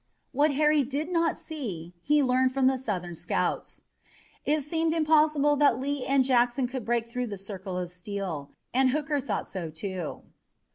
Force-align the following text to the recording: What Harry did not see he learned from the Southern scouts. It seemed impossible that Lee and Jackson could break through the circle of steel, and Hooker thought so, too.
What 0.31 0.49
Harry 0.55 0.81
did 0.83 1.11
not 1.11 1.37
see 1.37 1.93
he 2.01 2.23
learned 2.23 2.53
from 2.53 2.65
the 2.65 2.79
Southern 2.79 3.13
scouts. 3.13 3.81
It 4.45 4.61
seemed 4.63 4.95
impossible 4.95 5.55
that 5.57 5.79
Lee 5.79 6.07
and 6.07 6.23
Jackson 6.23 6.65
could 6.67 6.85
break 6.85 7.05
through 7.05 7.27
the 7.27 7.37
circle 7.37 7.77
of 7.77 7.91
steel, 7.91 8.49
and 8.73 8.89
Hooker 8.89 9.19
thought 9.19 9.47
so, 9.47 9.69
too. 9.69 10.23